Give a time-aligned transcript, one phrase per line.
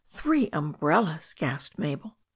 [0.07, 2.17] "Three umbrellas!" gasped Mabel.